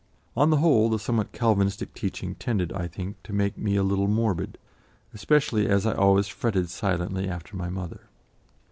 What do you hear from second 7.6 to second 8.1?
mother.